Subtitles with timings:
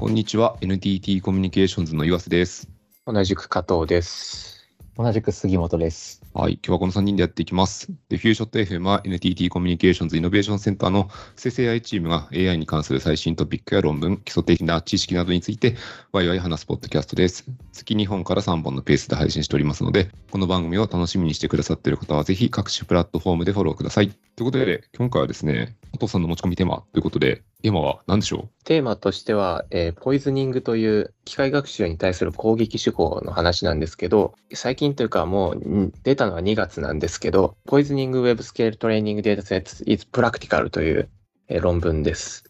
[0.00, 0.56] こんにちは。
[0.62, 2.70] NTT コミュニケーションズの岩瀬です。
[3.06, 4.66] 同じく加藤です。
[4.96, 6.22] 同じく杉本です。
[6.32, 6.54] はい。
[6.54, 7.92] 今日はこの3人でやっていきます。
[8.08, 15.76] でフューショット FM は NTT コミュニケーションズイノベーションセンターの生成 AI チームが AI に関する最新トピックや論文基礎的な知識などについて
[16.12, 17.44] ワイワイ話すポッドキャストです。
[17.74, 24.08] 月2本から3本のペースで配信しておりますのでこの番組を楽しみにしてくださっている方はぜひ各種プラットフォームでフォローください。
[24.08, 41.10] ということで今回はですね加藤さんの持ち込みテーマということでテーマは何でしょテーマとしては、えーポイズニングという機械学習に対する攻撃手法の話なんですけど、最近というかもう出たのは2月なんですけど、ポイズニング Web Scale Training Dataset is Practical という、
[41.48, 42.44] えー論文です。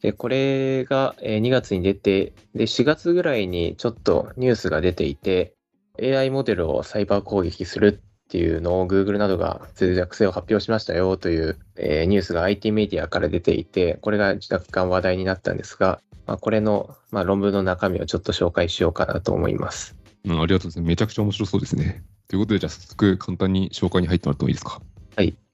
[0.00, 5.54] で、これが、えー2月に出て、で、4月ぐらいにちょっとニュースが出ていて、
[6.00, 19.96] AI モデルをサイバー攻撃するっていうのを Google などが脆弱性を発表しましたよという、えーニュースが IT メディアから出ていて、これが若干話題になったんですが、まあ、これの、まあ、論文の中身をちょっと紹介しようかなと思います。
[20.24, 20.88] う、うん、ありがとうございます。
[20.90, 22.04] めちゃくちゃ面白そうですね。
[22.28, 24.80] ということでじゃあ早速簡単に紹介に入ってもらってもいいですか？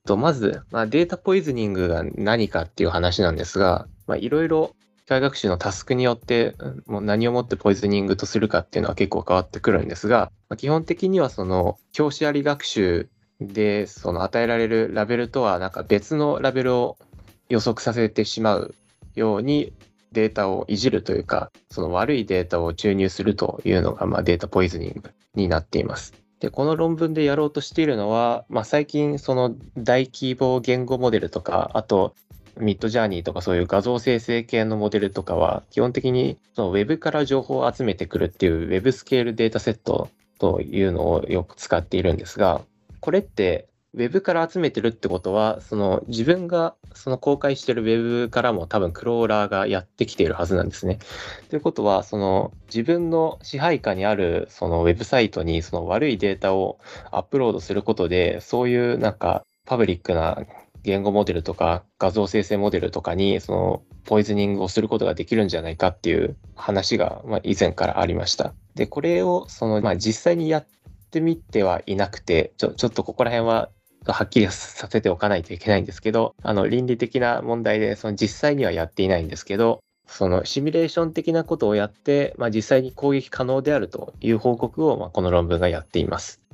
[0.05, 6.54] とまず、まあ、データポイズニングが何かっていう話なんですが、まあ、いろいろ機械学習のタスクによって
[6.86, 13.08] もう何をもってポイズニングとするかっていうのは結構変わってくるんですが、まあ基本的にはその教師あり学習
[13.40, 16.98] でその与えられるラベルとはなんか別のラベルを
[17.48, 18.74] 予測させてしまう
[19.14, 19.72] ように
[20.12, 26.14] データをいじるというかその悪いデータを注入するというのがまあデータポイズニングになっています。
[26.40, 32.14] で、この論文でやろうとしているのは、まあ、最近その大規模言語モデルとか、あと
[32.58, 42.62] ミッドジャーニーとかそういう画像生成系のモデルとかは、基本的にそのウェブから情報を集めてくるっていうウェブスケールデータセットというのをよく使っているんですが、
[43.00, 50.98] これってウェブから集めてるってことは、その自分がその公開してるウェブからも多分クローラーがやってきているはずなんですね。
[51.48, 56.78] ということは、その自分の支配下にあるそのウェブサイトにその悪いデータを
[57.11, 60.42] アップロードすることで、そういうなんかパブリックな
[60.86, 68.55] 言語モデルとか画像生成モデルとかにそのポイズニングをすることができるんじゃないかっていう話がまあ以前からありました。
[68.77, 70.67] で、これをそのまあ実際にやっ
[71.11, 73.69] てみてはいなくて、ちょちょっとここら辺は
[74.07, 86.45] はっきりさせておかないといけないんですけど、あの倫理的な問題でその実際にはやっていないんですけど、そのシミュレーション的なことをやって、まあ、実際に攻撃可能であるという報告を、まあ、この論文がやっています。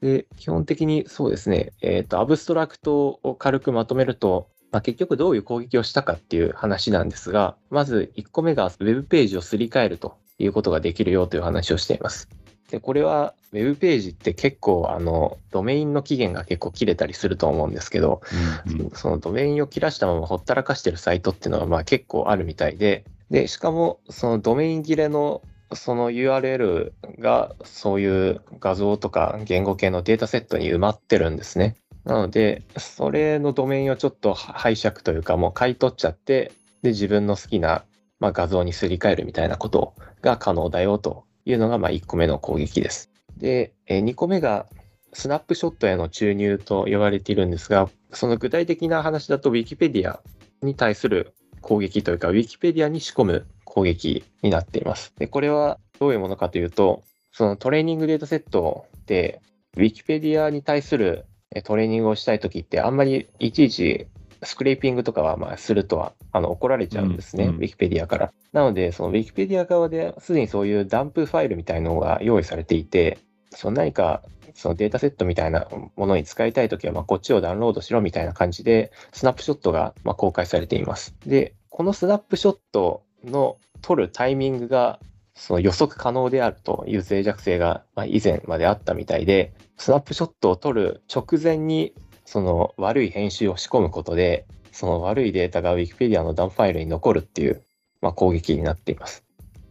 [0.00, 12.28] で、基本的にそうですね、えっ、と、アブストラクトを軽くまとめると、まあ、結局どういう攻撃をしたかっていう話なんですが、まず1個目がウェブページをすり替えるということができるよという話をしています。
[12.70, 18.20] で、これはウェブページって結構あの、ドメインの期限が結構切れたりすると思うんですけど、
[18.66, 25.42] うんうんそのドメインを切らしたままほったらかしてるサイトっていうのはまあ結構あるみたいで、で、しかもそのドメイン切れの
[25.72, 31.76] その URL がそういう画像とか言語系のデータセットに埋まってるんですね。
[32.04, 36.52] なので、それのドメインをちょっと拝借というかもう買い取っちゃって、
[36.82, 37.84] で、自分の好きな、
[38.18, 43.10] まあ、画像にすり替えるみたいなことが可能だよというのがまあ1個目の攻撃です。
[43.36, 44.66] で、2個目が
[45.12, 50.18] スナップショットへの注入と呼ばれているんですが、その具体的な話だと Wikipedia
[50.62, 53.46] に対する攻撃というか Wikipedia に仕込む
[53.78, 55.12] 攻撃になっています。
[55.18, 57.02] で、これはどういうものかというと、
[57.32, 59.40] そのトレーニングデータセットで
[59.76, 61.24] Wikipedia に対する
[61.54, 64.06] えトレーニングをしたいときってあんまりいちいち
[64.42, 68.32] スクレーピングとかはまあするとはあの怒られちゃうんですね、うんうん Wikipedia から。
[68.52, 73.18] なので、その Wikipedia 側ですでにそういうダンプファイルみたいのが用意されていて、
[73.50, 74.22] その何か
[74.54, 81.14] そのデータセットみたいなものに使いたいときは、まあこっちをダウンロードしろみたいな感じで、スナップショットがまあ公開されています。
[81.26, 84.98] で、このスナップショットの撮るタイミングが
[85.34, 97.62] その予測可能であるという脆弱性がまあ以前まであったみたいで、スナップショットを撮る直前にその悪い編集を仕込むことで、その悪いデータが Wikipedia のダンファイルに残るっていう、
[98.00, 99.24] まあ、攻撃になっています。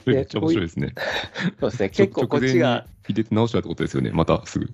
[0.05, 0.93] めっちゃ面白いですね。
[1.59, 4.67] そうですね、結構こっちが、入れて直したってことですよね、またすぐ。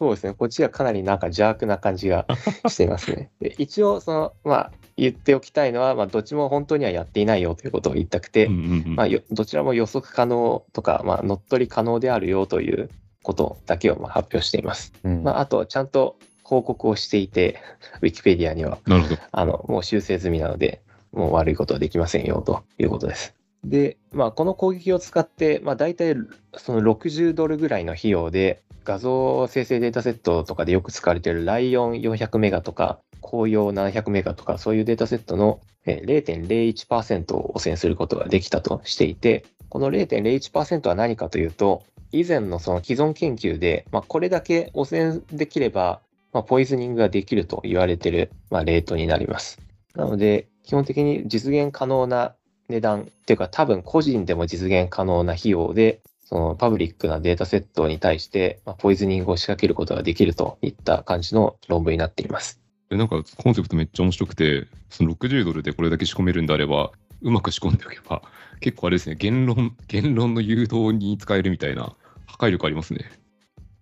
[0.00, 2.26] そうですね、こっちがかなりなんか邪悪な感じが
[2.68, 3.30] していますね。
[3.38, 12.88] で一応、その、まあ、言っておきたいのは、まあ、どっちも本当にはやっていないよということを言いたくて、うんうんうんまどちらも予測可能とか、まあ、乗っ取り可能であるよという
[13.22, 14.94] ことだけをまあ発表しています。
[15.04, 17.58] うんまあ、あと、ちゃんと報告をしていて、
[18.00, 19.16] Wikipedia には、なるほど。
[19.32, 20.80] あの、もう修正済みなので、
[21.12, 23.34] もう悪いことはできませんよということです。
[23.64, 26.16] で、まあ、この攻撃を使って、まあ、大体
[26.56, 46.00] その60ドルぐらいの費用で、画像生成データセットとかでよく使われているライオン400メガとか、公用700メガとかそういうデータセットの0.01%を汚染することができたとしていて、この0.01%は何かというと、以前のその既存研究で、まあ、これだけ汚染できれば、
[46.32, 49.60] まあ、ポイズニングができると言われている、まあ、レートになります。
[49.94, 52.34] なので、基本的に実現可能な
[52.68, 56.00] 値段っていうか、多分個人でも実現可能な費用で、
[56.30, 62.60] そのパブリックなデータセットに対して、まあ、ポイズニングを仕掛けることができるといった感じの論文になっています。
[62.88, 66.92] なんかコンセプトめっちゃ面白くて、その60ドルでこれだけ仕込めるんであれば、
[67.22, 68.22] うまく仕込んでおけば、
[68.60, 71.96] 結構あれですね、言論、 言論の誘導に使えるみたいな
[72.26, 73.10] 破壊力ありますね。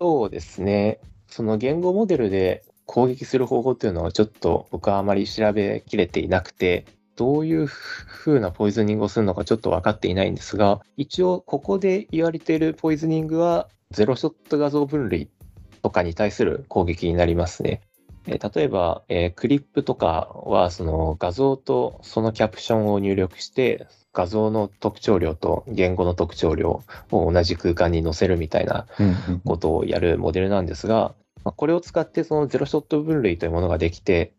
[0.01, 1.01] そうですね。
[1.27, 6.87] その言語モデルで攻撃する方法っていうのはちょっと僕はあまり調べきれていなくて、
[7.19, 15.29] どういう風なポイズニングをするのかちょっと分かっていないんですが、一応ここで言われているポイズニングはゼロショット画像分類
[15.83, 17.81] とかに対する攻撃になりますね。
[18.29, 28.87] え例えば、えー、クリップとかはその画像とそのキャプションを入力して画像の特徴量と言語の特徴量を同じ空間に載せるみたいな
[29.45, 34.35] ことをやるモデルなんですが、まこれを使ってそのゼロショット分類というものができて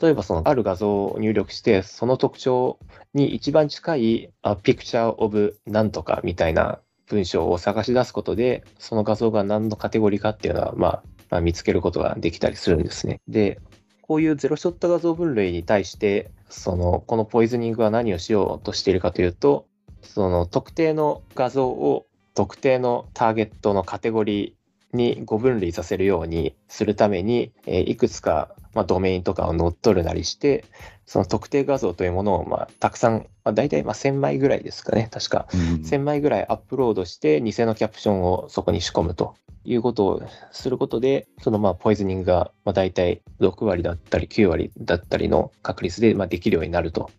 [0.00, 2.78] 例えばそのある画像を入力してその特徴
[3.14, 11.02] に一番近いあピクチャーオブなんとかみたいな文章を探し出すことでその画像が何のカテゴリーかっていうのは、まあ、
[11.32, 13.22] まあ、見つけることができたりするんですね。
[13.26, 13.58] で、
[14.02, 19.66] こういうゼロショット画像分類に対して、その、このポイズニングは何をしようとしているかというと、
[20.02, 22.04] その特定の画像を
[22.34, 24.52] 特定のターゲットのカテゴリー
[24.92, 30.64] に誤分類させるようにするために、えいくつか、まあ、ドメインとかを乗っ取るなりして、
[31.06, 35.46] その特定画像というものを、まあ、たくさん、まあ、大体まあ1000枚ぐらいですかね、確か。
[35.50, 39.34] 1000枚ぐらいアップロードして、偽のキャプションをそこに仕込むと
[39.64, 47.10] いうことをすることで、そのまあポイズニングがまあ大体6割だったり9割だったりの確率でまあできるようになると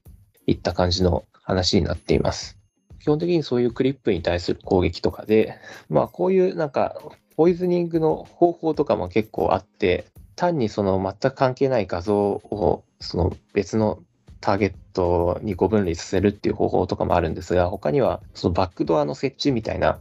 [0.48, 2.58] いった感じの話になっています。
[3.00, 5.58] 基本的にそういうクリップに対する攻撃とかで、
[5.90, 6.96] まあこういうなんか
[7.36, 14.00] ポイズニングの方法とかも結構あって、単にその全く関係ない画像をその別の
[14.42, 20.00] ターゲットに誤分類させるっていう方法とかもあるんですが、他にはそのバックドアの設置みたいな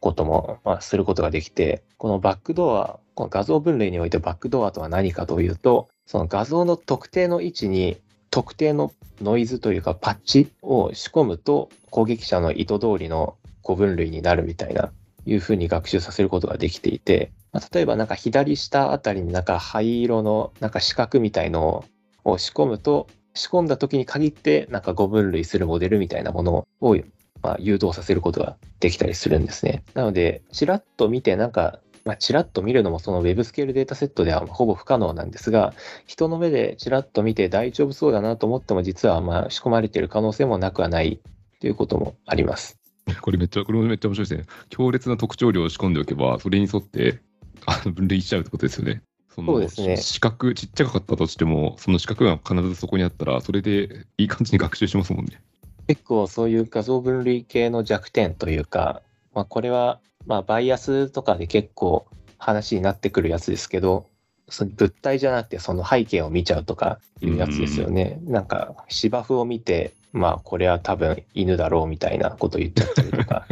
[0.00, 7.98] ことも、ま、することができて、このバックドア、この画像分類においてバックドアとは何かというと、その画像の特定の位置に
[8.30, 14.92] 特定のノイズというかパッチを仕込むと攻撃者の意図通りの誤分類になるみたいな
[15.26, 21.84] いうふうに学習させることができていて、まあ、例えばなんか左下あたりになんか灰色のなんか四角みたいの
[22.24, 26.96] を仕込むと仕込んだ時に限ってなんか誤分類するモデルみたいなものを
[27.42, 29.84] まあ、誘導させることができたりするんですね。
[29.94, 35.74] なので、ちらっと見て、なんか、まあ、ちらっと見るのもその Web スケールデータセットではほぼ不可能なんですが、
[36.06, 41.20] 人の目でちらっと見て大丈夫そうだなと思っても、実はまあ仕込まれている可能性もなくはない
[41.60, 42.85] ということもあります。
[43.20, 44.46] これめっちゃ、これもめっちゃ面白いですね。
[44.68, 47.20] 強烈な特徴量を仕込んでおけば、それに沿って
[47.64, 49.02] あの分類しちゃうってことですよね。
[49.28, 49.96] そそうですね。
[49.96, 55.40] 四角、ちっちゃかったとしても、その四角が必ずそこにあったら、それでいい感じに学習しますもんね。
[55.86, 59.02] 結構そういう画像分類系の弱点というか、
[59.34, 62.06] まあ、これはまあバイアスとかで結構
[62.38, 64.06] 話になってくるやつですけど、
[64.48, 68.18] その物体じゃなくてその背景を見ちゃうとかいうやつですよね。
[68.24, 73.46] んなんか芝生を見て、まあこれは多分犬だろうみたいなこと言っちゃったりとか、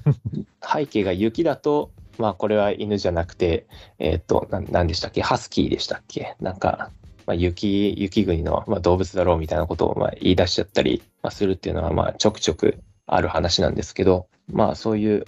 [0.62, 3.66] 背景が雪だと、まあこれは犬じゃなくて、
[3.98, 5.22] えっ、ー、と、何でしたっけ？
[5.22, 6.36] ハスキーでしたっけ？
[6.40, 6.90] なんか
[7.26, 15.24] まあ、雪、雪国の、まあ、動物だろうみたいなことをまあ言い出しちゃったり、まあ、するっていうのはまあちょくちょくある話なんですけど、まあそういう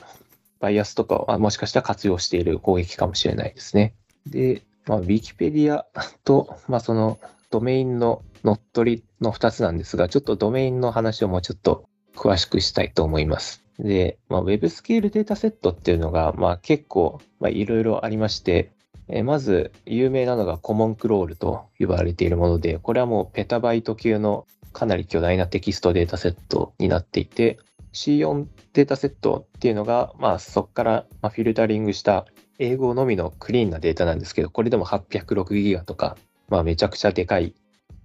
[0.61, 3.95] バイアスとかをもしかしたら活用している攻撃かもしれないですね。
[4.27, 5.87] で、まあ、ウィキペディア
[6.25, 7.19] と、まあ、その
[7.51, 13.65] ドメインの乗っ取りの2つなんですが、ちょっとドメインの話をもうちょっと詳しくしたいと思います。
[13.79, 18.71] で、まあ、ウェブスケールデータセットっていうのが、まあ、結構いろいろありまして、
[19.09, 27.59] えまず有名なのがコモンクロールと呼ばれているもので、これはもうペタバイト級のかなり巨大なテキストデータセットになっていて、
[27.93, 32.27] C4 データセットっていうのが、まあ、そこからフィルタリングした
[32.59, 36.17] 英語のみのクリーンなデータなんですけど、これでも806ギガとか、
[36.49, 37.55] まあ、めちゃくちゃでかい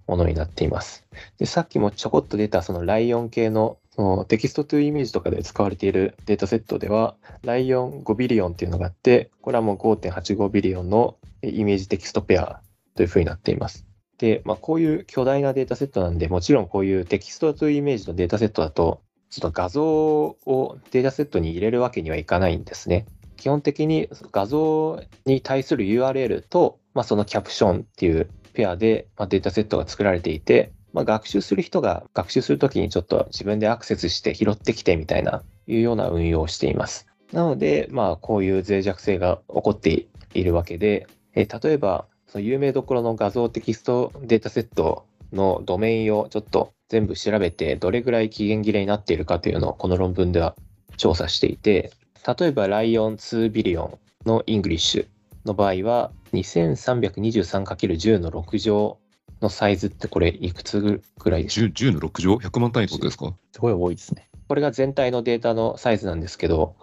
[0.10, 1.06] ものになっています。
[1.38, 12.62] でさっきもちょこっと出たその LAION 系のその text to image とかで使われているデータセットでは、 LAION 5 billion っていうのがあって、これはもう5.85 billion の image text pair
[12.96, 13.86] というふうになっています。
[14.18, 23.06] で、まあ、こういう巨大なデータセットなんで、もちろんこういう text to image のデータセットだと、ちょっと画像をデータセットに入れるわけにはいかないんですね。
[23.36, 37.08] 基本的に画像に対する URL と、まあ、そのキャプションっていうペアで、ま、データセットが作られていて、まあ、学習する人が学習するときにちょっと自分でアクセスして拾ってきてみたいな、いうような運用をしています。
[37.32, 50.56] なので、まあ、こういう脆弱性が起こっているわけで、え例えば、その有名どころの画像テキストデータセットのドメインをちょっと全部調べて、どれぐらい期限切れになっているかというのをこの論文では
[50.98, 51.92] 調査していて、
[52.40, 53.98] 例えば LAION 2 billion
[54.28, 55.08] の English
[55.46, 58.98] の場合は、2323×10 の6乗
[59.42, 63.34] のサイズってこれいくつぐらいですか？10, ?10 の6乗 ?100 万単位ってことですか？
[63.52, 64.30] すごい多いですね。
[64.48, 66.76] これが全体のデータのサイズなんですけど、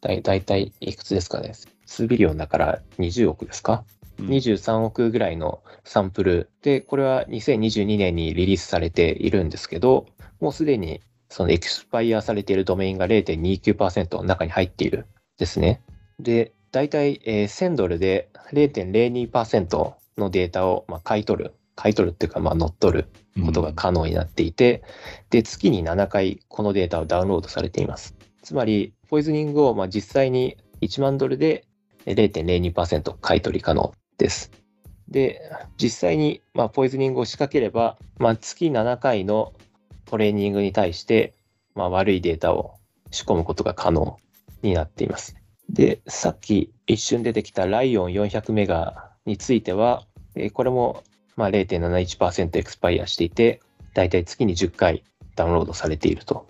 [0.00, 1.52] だだいたいいくつですかね？
[1.86, 3.84] 数 billion だから20億ですか、
[4.18, 10.06] うん、?23 億ぐらいのサンプルで、これは2022年にリリースされているんですけど、
[10.40, 15.06] もうすでにそのエクスパイアされているドメインが0.29%の中に入っている
[15.38, 15.82] ですね。
[16.20, 23.08] で、大体、えー、1000ドルで0.02%のデータを、まあ、買い取る、買い取るっていうか、まあ、乗っ取る
[23.46, 28.16] ことが可能になっていて、うん、で、月に7回このデータをダウンロードされています。
[28.42, 31.64] つまり、ポイズニングを、まあ、実際に1万ドルで
[32.06, 34.50] 0.02%買い取り可能です。
[35.06, 35.42] で、
[35.80, 39.52] 実際に、まあ、ポイズニングを仕掛ければ、まあ、月7回の
[40.06, 41.34] トレーニングに対して、
[41.76, 42.74] まあ、悪いデータを
[43.12, 44.18] 仕込むことが可能
[44.62, 45.36] になっています。
[45.68, 50.04] で、さっき一瞬出てきたライオン400メガについては、
[50.34, 51.02] えこれも
[51.36, 53.60] まあ0.71%エクスパイアしていて、
[53.94, 55.04] だいたい月に10回
[55.36, 56.46] ダウンロードされていると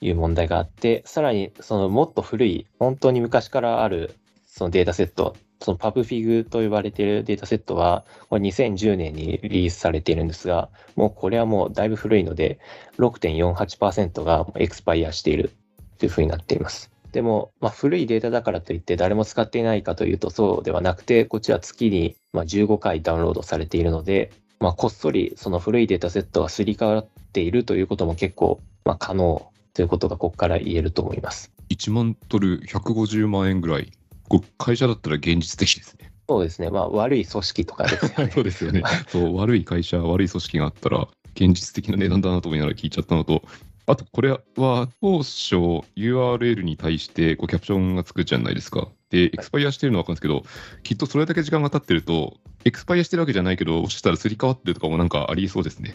[0.00, 4.14] いう問題があって、さらにそのもっと古い、本当に昔からある
[4.46, 12.58] そのデータセット、そのパブフィグと呼ばれているデータセットは、これ2010年にリリースされているんですが、もうこれはもうだいぶ古いので、
[12.98, 15.52] 6.48%がエクスパイアしている
[15.98, 16.90] というふうになっています。
[17.12, 31.52] でも、まあ、古いデータだからといって誰も使っていないかというとそうではなくて、こちら月にま15回ダウンロードされているので、まあ、こっそりその古いデータセットがすり替わっているということも結構ま可能ということがここから言えると思います。
[31.70, 33.92] 1万ドル150万円ぐらい
[34.58, 36.10] 会社だったら現実的ですね。
[36.28, 36.70] そうですね。
[36.70, 38.30] まあ、悪い組織とかですよね。
[38.34, 38.82] そうですよね。
[39.08, 43.42] そう、悪い会社、悪い組織があったら、現実的な値段だなと思いながら聞いちゃったのと、
[43.86, 44.40] あと、これは
[45.00, 45.56] 当初
[45.96, 48.88] URL に対してこうキャプションがつくじゃないですか。
[49.10, 55.94] で、エクスパイアしてるのは分かるんですけど、きっとそれだけ時間が経ってると、エクスパイアしてるわけじゃないけど、もしかしたらすり替わってるとかもなんかありそうですね。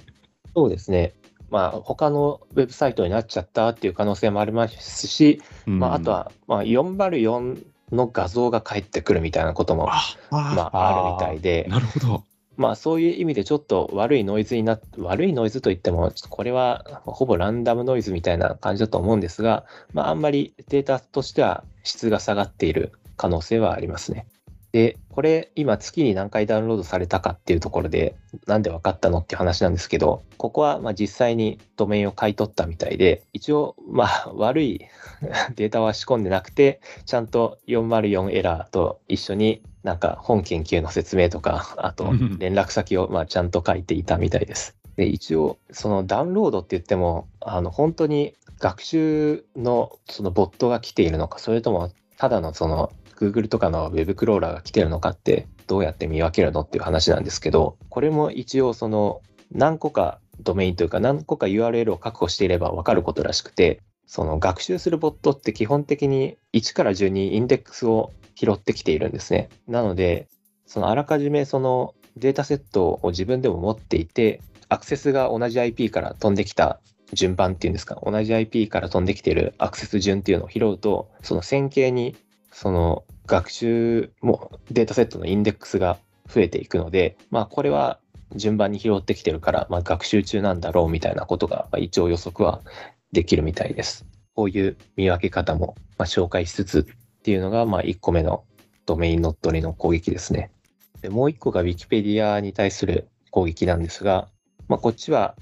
[0.55, 1.13] そうですね。
[1.49, 9.89] まあ、他のウェブサイトになっちゃったっていう可能性もありますし、うん、まあ、あとは、まあ、404の画像が返ってくるみたいなことも
[10.29, 12.23] まあ、あるみたいで、なるほど。
[12.57, 24.27] まあそういう意味でちょっと悪いノイズになっ悪いノイズといっても、これはほぼランダムノイズみたいな感じだと思うんですが、まああんまりデータとしては質が下がっている可能性はありますね。
[24.71, 28.15] で、これ今月に何回ダウンロードされたかっていうところで、
[28.47, 34.87] なんで分かったのっていう話なんですけど、ここはま実際にドメインを買い取ったみたいで、一応まあ 悪い
[35.55, 42.05] データは仕込んでなくて、ちゃんと404エラーと一緒になんか本研究の説明とか、あと
[42.37, 44.77] 連絡先をまちゃんと書いていたみたいです。
[44.95, 69.49] で、一応そのダウンロードって言っても、あの本当に学習のそのボットが来ているのか、それともただのその Google とかの Web クローラーが来てるのかってどうやって見分けるのっていう話なんですけど、これも一応その何個かドメインというか何個か URL を確保していれば分かることらしくて、その学習するボットって基本的に1から順にインデックスを拾ってきているんですね。
[69.67, 70.27] なので、
[70.67, 76.81] そのあらかじめそのデータセットを自分でも持っていて、アクセスが同じ IP から飛んできた
[77.13, 82.15] 順番っていうんですか、同じ IP から飛んできているアクセス順っていうのを拾うと、その線形に
[82.51, 87.99] その学習もデータセットのインデックスが増えていくので、まあ、これは
[88.35, 92.61] 順番に拾ってきてるから、まあ、学習中なんだろうみたいなことが、まあ、一応予測は
[93.11, 94.05] できるみたいです。
[94.35, 98.43] こういう見分け方も、まあ、紹介しつつっていうのが、まあ、1個目の
[98.85, 100.51] ドメイン乗っ取りの攻撃ですね。
[101.01, 104.27] でもう1個が Wikipedia に対する攻撃なんですが、
[104.67, 105.35] まあ、こっちは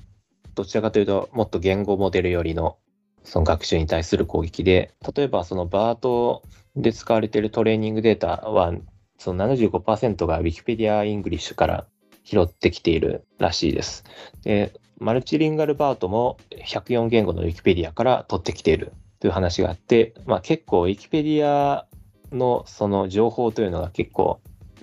[0.59, 2.77] どちらかというともっと言語モデルよりの
[3.23, 6.41] その学習に対する攻撃で、例えばその BART
[6.75, 8.73] で使われているトレーニングデータは、
[9.17, 11.87] その75%が Wikipedia English から
[12.25, 14.03] 拾ってきているらしいです。
[14.43, 21.85] で、マルチリンガルバートも104言語の Wikipedia から取ってきているという話があって、まあ、結構 Wikipedia
[22.33, 24.41] のその情報というのが結構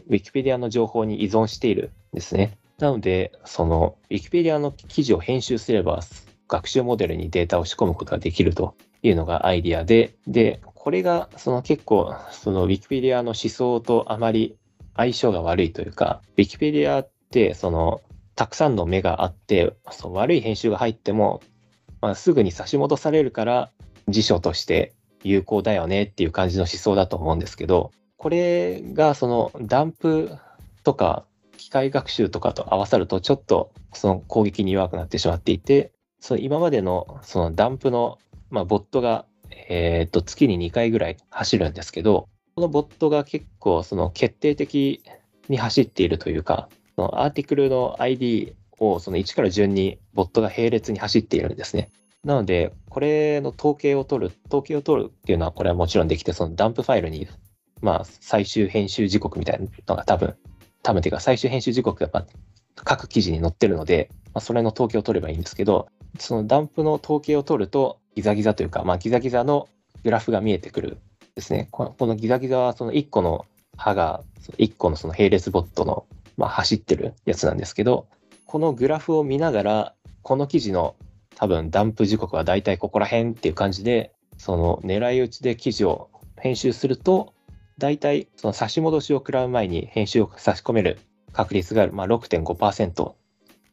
[0.09, 2.57] Wikipedia の情報に依存しているんですね。
[2.79, 6.01] なので、その Wikipedia の記事を編集すれば
[6.49, 14.57] 学習モデルにデータを仕込むことができるというのがアイディアで、で、これがその結構その Wikipedia の思想とあまり
[14.97, 18.01] 相性が悪いというか、Wikipedia ってその
[18.37, 21.43] たくさんの目があってその悪い編集が入っても、
[22.03, 23.71] まあ、すぐに差し戻されるから
[24.09, 30.37] 辞書として有効だよねっていう感じの思想だと思うんですけどこれがそのダンプ
[30.85, 31.25] とか
[31.57, 38.19] 機械学習とかと合わさるとちょっとその攻撃に弱くなってしまっていてその今までのそのダンプの、
[38.51, 39.25] まあ、ボットが、
[39.69, 45.03] えー、と月に2回ぐらい走るんですけどこのボットが結構その決定的
[45.49, 51.91] に走っているというかそのアーティクルの ID をその1から順にボットが並列に走っているんですね。
[52.27, 57.29] なので、これの統計を取る、統計を取るっていうのは、これはもちろんできて、そのダンプファイルに、
[57.81, 60.35] まあ、最終編集時刻みたいなのが多分、
[60.87, 62.27] 多分ていうか、最終編集時刻が
[62.77, 65.89] 各記事に載ってるので、まあ、それの統計を取ればいいんですけど、
[66.21, 69.69] そのダンプの統計を取ると、ギザギザというか、まあ、ギザギザの
[70.05, 70.99] グラフが見えてくる
[71.35, 71.67] ですね。
[71.73, 74.23] このギザギザは、その1個の刃が、
[74.59, 78.07] 1個のその並列ボットの、まあ、走ってるやつなんですけど、
[78.47, 80.95] このグラフを見ながら、この記事の
[81.35, 87.35] 多分ダンプ時刻はだいたいここら辺っていう感じで、その狙い撃ちで記事を編集すると、
[87.79, 90.99] 大体その差し戻しを食らう前に編集を差し込める
[91.33, 93.15] 確率がまあ6.5%っ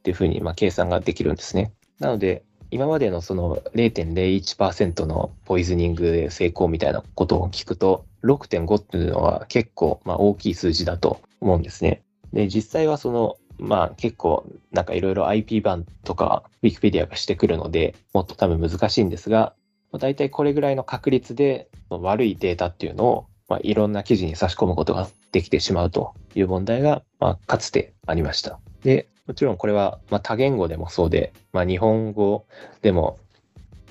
[0.03, 1.71] ていうふうにまあ計算ができるんですね。
[1.99, 12.01] なので、今までのその0.01%のポイズニングで成功みたいなことを聞くと、6.5っていうのは結構まあ大きい数字だと思うんですね。
[12.33, 19.53] で、実際はそのまあ結構なんかいろいろ IP 版とか Wikipedia がしてくるのでもっと多分難しいんですが、
[19.99, 28.59] 大体これぐらいの確率で悪いデータっていうのを、まあ、いろんな記事に差し込むことができてしまうという問題が、まあ、かつてありました。
[28.83, 32.47] で、もちろんこれは、まあ、多言語でもそうで、まあ、日本語
[32.81, 33.19] でも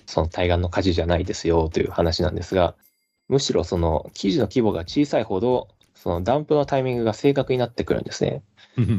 [0.07, 2.75] その対岸の火事じゃないですよという話なんですが、
[3.29, 8.43] むしろその記事の規模が小さいほど、そのダンプのタイミングが正確になってくるんですね。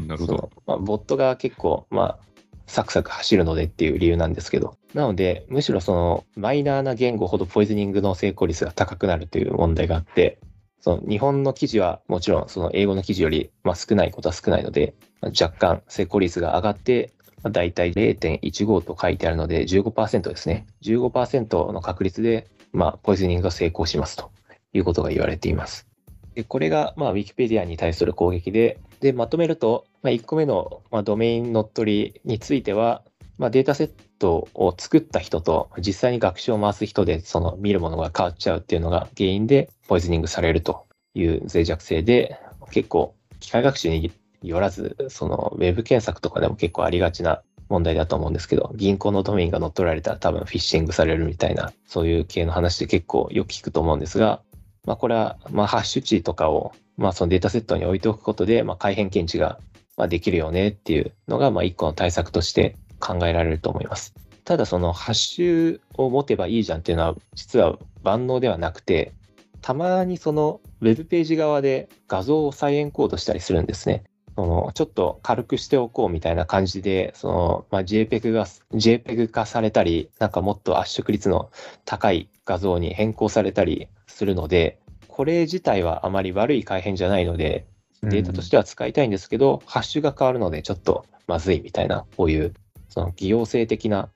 [0.06, 0.50] なるほど。
[0.66, 2.18] まあ、ボットが結構、まあ、
[2.66, 10.38] サクサク走るのでっていう理由なんですけど、なので、むしろそのマイナーな言語ほどポイズニングの成功率が高くなるという問題があって、
[10.84, 20.66] その日本の記事はもちろんその英語の記事よりまあ少ないことは少ないので、若干成功率が上がって、まあ、大体0.15と書いてあるので15%ですね。
[20.82, 24.30] 15%の確率で、まあ、ポイズニングが成功しますと
[24.74, 25.88] いうことが言われています。
[26.34, 33.04] でこれが、まあ、Wikipedia に対する攻撃で、で、まとめると、まあ、1個目の、まあ、ドメイン乗っ取りについては、
[33.38, 33.90] まあ、データセッ
[34.24, 42.38] トを作った人と実際に学習を回す人でその見るものが変わっちゃうっていうのが原因でポイズニングされるという脆弱性で
[42.70, 44.10] 結構機械学習に
[44.42, 54.40] よらずそのウェブ検索とかでも結構ありがちな問題だと思うんですけど銀行のドメインが乗っ取られたら多分フィッシングされるみたいなそういう系の話で結構よく聞くと思うんですが
[54.86, 59.58] まあ、これは、ま、ハッシュ値とかを、まあ、そのデータセットに置いておくことで、ま、改変検知が、
[59.96, 64.14] ま、できるよねっていうのが、まあ、一個の対策として考えられると思います。
[64.44, 69.12] ただ、そのハッシュを持てばいいじゃんっていうのは、実は万能ではなくて、
[69.60, 74.04] たまにそのウェブページ側で画像を再エンコードしたりするんですね。
[74.36, 81.50] そのちょっと軽くしておこうみたいな感じで、そのまあ、JPEG が JPEG 化されたり、なんかもっと圧縮率の
[81.84, 87.66] 高い画像に変更されたりするので、これ自体はあまり悪い改変じゃないので、
[88.02, 92.52] データとしては使いたいんですけど、うん、ハッシュが変わるのでちょっとまずいみたいな、こういう
[92.88, 94.10] その偽用性的な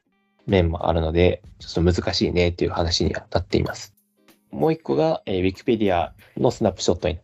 [0.47, 3.95] 面もあるので、ちょっと難しいねっていう話にはなっています。
[4.51, 7.19] もう一個が、えー、Wikipedia のスナップショットに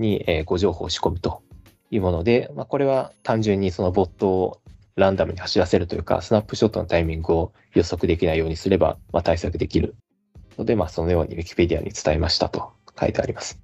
[0.00, 1.42] に、えー、ご情報を仕込むと
[1.90, 4.60] いうもので、まあ、これは単純にそのボットを
[4.96, 9.94] ランダムに走らせるというか、スナップショットのタイミングを予測できないようにすれば、まあ、対策できる
[10.58, 13.60] ので、まあ、そのように Wikipedia に伝えましたと書いてあります。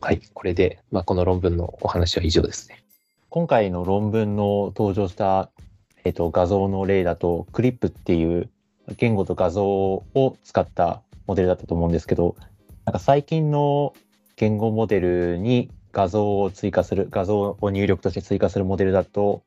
[0.00, 2.84] はい、これで、まあ、この論文のお話は以上ですね。
[3.30, 5.50] 今回の論文の登場した、
[6.04, 8.50] えーと、画像の例だと、クリップっていう
[8.96, 12.36] 言語と画像を使ったモデルだったと思うんですけど、
[12.84, 13.94] なんか最近の
[14.36, 19.42] 言語モデルに画像を追加する、画像を入力として追加するモデルだと、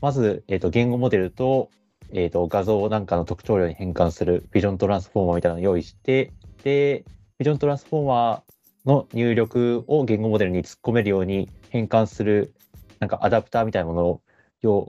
[0.00, 1.70] まず、えーと、言語モデルと,、
[2.12, 6.32] えーと、画像なんかの特徴量に変換するビジョントランスフォーマーみたいなのを用意して、
[6.64, 7.04] で、
[7.38, 12.52] ビジョントランスフォーマーの入力を言語モデルに突っ込めるように変換する、
[12.98, 14.20] なんかアダプターみたいなものを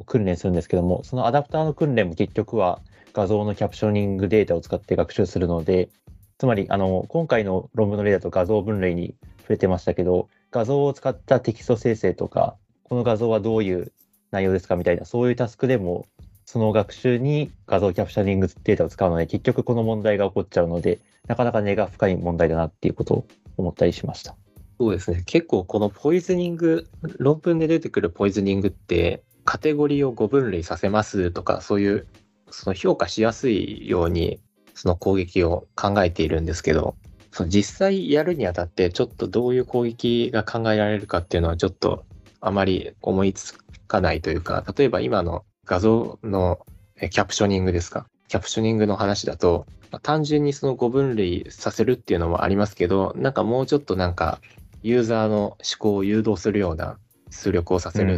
[0.05, 2.79] 訓練するんですけども、そのアダプターの訓練も結局は
[3.13, 5.89] 画像のキャプショニングデータを使って学習するので、
[6.37, 13.91] つまりあの今回の論文の例だと画像分類に触れてましたけど、画像を使ったテキスト生成とか、この画像はどういう
[14.31, 16.05] 内容ですかみたいな、そういうタスクでも、
[16.45, 24.35] その学習に画像キャプシャニングデータを使うので、結局この問題が起こっちゃうので、なかなか根が深い問題だなっていうことを思ったりしました。
[24.79, 25.23] そうですね。
[25.25, 32.07] 結構このポイズニング、論文で出てくるポイズニングって、カテゴリーを5分類させますとか、そういう、
[32.49, 34.39] その評価しやすいように、
[34.73, 36.95] その攻撃を考えているんですけど、
[37.31, 42.05] その実際やるにあたって、ちょっとどういう攻撃が考えられるかっていうのは、ちょっと
[42.41, 46.59] あまり思いつかないというか、例えば今の画像の
[46.99, 48.05] キャプショニングですか？
[48.27, 49.65] キャプショニングの話だと、
[50.01, 54.39] 単純にその5分類させるっていうのもありますけど、なんかもうちょっとなんか、
[54.81, 56.97] ユーザーの思考を誘導するような
[57.33, 58.15] 出力をさせる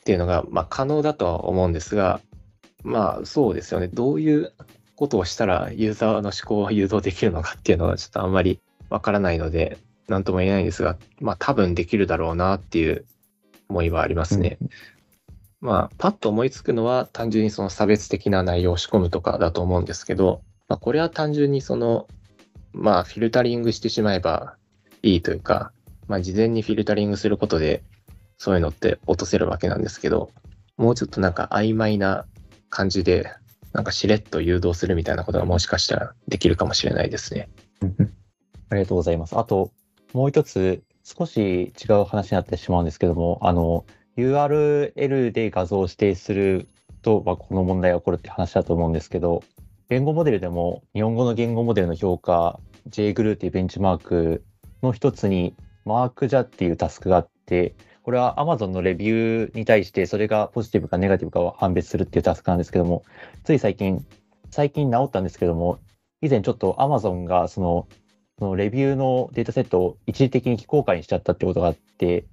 [0.00, 2.20] っていうのが、まあ、可能だとは思うんですが、
[2.84, 3.88] まあそうですよね。
[3.88, 4.52] どういう
[4.96, 8.60] ことをしたらユーザーの思考を誘導できるのかっていうのはちょっとあんまり
[8.90, 13.04] わからないので、なんとも言えないんですが、まあ多分できるだろうなっていう
[13.68, 14.58] 思いはありますね。
[14.60, 22.06] うん、まあ、パッと思いつくのは単純にその差別的な内容を仕込むとかだと思うんですけど、まあ、これは単純にその、
[22.72, 24.56] まあ、フィルタリングしてしまえば
[25.02, 25.72] いいというか、
[26.06, 27.82] まあ、事前にフィルタリングすることで、
[28.38, 30.30] そういうのって落とせるわけなんですけど、
[30.76, 32.24] もうちょっとなんか曖昧な
[32.70, 33.30] 感じで、
[33.72, 37.48] なんかしれっと誘導するみたいなことがもしかしたらできるかもしれないですね。
[38.70, 39.36] ありがとうございます。
[39.36, 39.70] あと、
[40.12, 43.84] もう一つ、少し違う話になってしまうんですけども、あの、
[44.16, 46.68] URL で画像を指定する
[47.02, 49.42] と、まあ、この問題が起こるって話だと思うんですけど、
[49.88, 54.44] 言語モデルでも日本語の言語モデルの評価、JGRU っていうベンチマーク
[54.82, 57.74] の一つに、マークジャっていうタスクがあって、
[58.08, 63.04] これは Amazon のレビューに対してそれがポジティブかネガティブかを判別するっていうタスクなんですけども、
[63.44, 64.02] つい最近、
[64.50, 65.78] 最近治ったんですけども、
[66.22, 67.86] 以前ちょっと Amazon がその
[68.38, 72.24] そのレビューのデータセットを一時的に非公開にしちゃったってことがあって、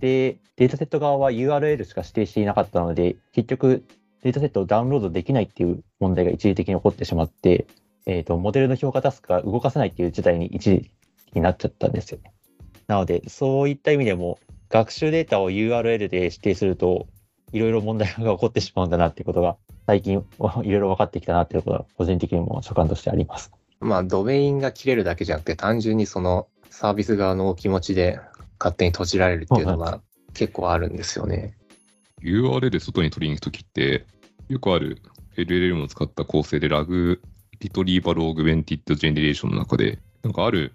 [0.00, 3.84] で、データセット側は URL しか指定していなかったので、結局
[4.24, 7.68] データセットをダウンロードできないっていう問題が一時的に起こってしまって、
[8.06, 10.90] えっ、ー、と、モデルの評価タスクが動かせないっていう事態に一時
[11.32, 12.32] になっちゃったんですよね。
[12.88, 14.40] なので、そういった意味でも、
[14.72, 17.06] 学習データを URL で指定すると、
[17.52, 23.52] いろいろ問題が起こってしまうんだなっていうことが、最近 いろいろ分かってきたなっていうことが、個人的にも所感としてあります。
[23.80, 28.18] まあ、ドメインが切れるだけじゃなくて、単純にそのサービス側のお気持ちで
[28.58, 30.00] 勝手に閉じられるっていうのが
[30.32, 31.54] 結構あるんですよね。
[32.22, 34.06] URL 外に取りに行くときって、
[34.48, 35.02] よくある
[35.36, 37.20] LLM を使った構成でラグ
[37.60, 40.72] リトリーバルオグベンティッドジェネレーションの中で、なんかある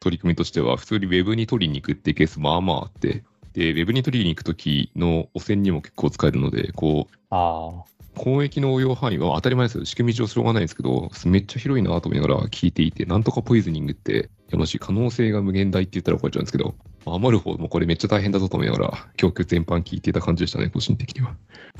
[0.00, 3.24] 取り組みとしては、普通に Web に取りに行くってケースまあまああって、で、
[3.58, 7.84] Web に取りに行くときの汚染にも結構使えるので、こう、あ
[8.18, 9.84] 公益の応用範囲は当たり前ですよ。
[9.84, 16.74] 仕組み上しょうがないんですけど、めっちゃ広いなと思いながら聞いていて、なんとかポイズニングって、やましい可能性が無限大って言ったら怒られちゃうんですけど、
[17.06, 21.36] 余る方もこれめっちゃ大変だぞと思いながら、供給全般聞いていた感じでしたね、個人的には。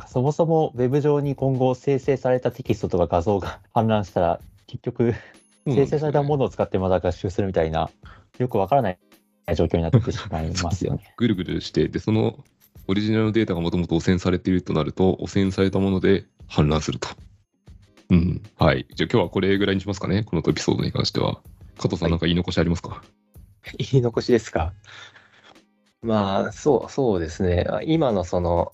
[0.07, 5.15] そもそもウェブ上に今後生成されたテキストとか画像が氾濫したら、結局、
[5.67, 7.91] 生成されたものを使ってまた学習するみたいな、
[8.39, 8.99] よくわからない
[9.55, 11.13] 状況になってしまいますよね。
[11.17, 12.45] ぐるぐるして、で、その
[12.87, 17.09] オリジナルのデータがもともと汚染されているとなると、汚染されたもので氾濫すると。
[18.11, 18.43] うん。
[18.57, 18.87] はい。
[18.95, 21.43] じゃあ今日はこれぐらいにしますかね、このエピソードに関しては。
[21.77, 23.03] 加藤さん、なんか言い残しありますか、は
[23.79, 24.73] い、言い残しですか？
[26.03, 27.67] まあ、そう、そうですね。
[27.85, 28.73] 今のその、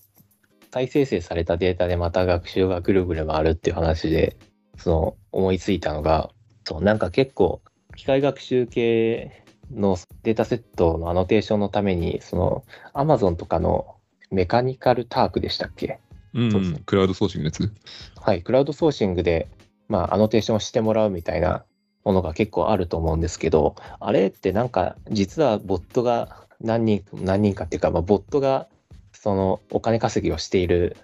[0.71, 4.37] 再生成されたデータでまた学習がぐるぐる回るっていう話で、
[4.77, 6.31] その、思いついたのが、
[6.63, 7.61] そう、なんか結構、
[7.95, 13.95] 機械学習系のデータセットのアノテーションのために、その、Amazon とかの
[14.31, 15.99] Mechanical Turk でしたっけ？
[16.33, 17.71] うん、うん、クラウドソーシングのやつ？
[18.21, 19.47] はい、クラウドソーシングで、
[19.87, 21.63] まあ、アノテーションしてもらうみたいな
[22.03, 28.67] ものが結構あると思うんですけど、あれってなんか、実はボットが何人、何人かっていうか、まあ、ボットが、
[29.13, 30.97] その、お金稼ぎをしている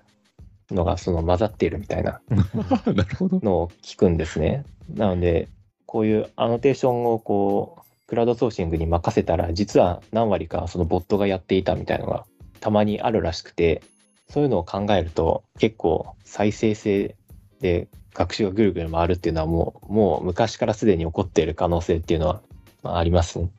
[0.69, 2.21] のが、その、混ざっているみたいな
[3.41, 4.63] のを聞くんですね。
[4.93, 5.47] なので、
[5.85, 12.25] こういうアノテーションをこう、クラウドソーシングに任せたら、実は何割かそのボットがやっていたみたいなのが
[12.59, 13.81] たまにあるらしくて、
[14.29, 17.15] そういうのを考えると結構再生性
[17.61, 22.41] で学習がぐるぐる回るっていうのはもうもう昔からすでに起こっている可能性っていうのは、
[22.83, 23.49] まあ、ありますね。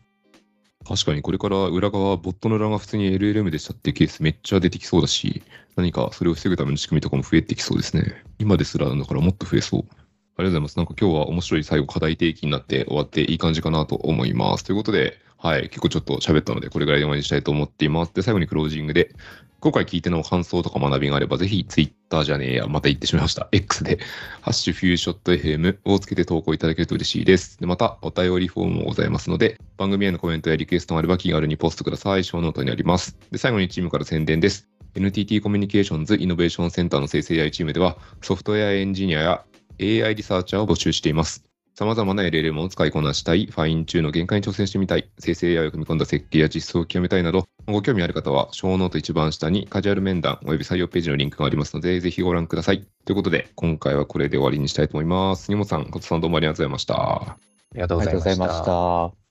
[0.87, 5.43] 確かにこれから裏側、ボットの裏が普通に LLM でしたっていうケースめっちゃ出てきそうだし、
[5.77, 8.23] 何かそれを防ぐための仕組みとかも増えてきそうですね。
[8.39, 10.02] 今ですらだからもっと増えそう。
[10.37, 10.77] ありがとうございます。
[10.79, 14.65] なんか今日は面白い最後課題提起になって終わっていい感じかなと思います。
[14.65, 18.15] ということで、はい、結構ちょっと喋ったので、これぐらいで終わりにしたいと思っています。
[18.15, 19.15] で、最後にクロージングで、
[19.61, 23.49] 今回聞いての感想とか学びがあれば、ぜひ Twitter じゃねえや、また言ってしまいました。
[23.53, 23.99] X で、
[24.41, 27.61] ハッシュフューショット FM をつけて投稿いただけると嬉しいです。
[27.61, 32.25] で、また、お便りフォームもございますので、番組へのコメントやリクエストがあれば気軽にポストください。
[32.25, 33.17] ショーノートにあります。
[33.33, 34.69] で、最後にチームから宣伝です。
[34.95, 39.45] NTT コミュニケーションズイノベーションセンターの生成 AI チームでは、ソフトウェアエンジニアや
[39.81, 41.45] AI リサーチャーを募集しています。
[41.75, 52.87] 様々な LLM を使いこなしたい、ファインチューの限界に挑戦してみたい、生成 AI を組み込んだ設計や実装を極めたいなど、ご興味ある方は、ショーノート一番下にカジュアル面談および採用ページのリンクがありますので、ぜひご覧ください。
[53.07, 55.45] ということで、今回はこれで終わりにしたいと思います。
[55.45, 56.95] 杉本さん、コツさんどうもありがとうございました。
[56.95, 57.37] あ
[57.75, 58.65] りがとうございまし。
[58.65, 59.22] た。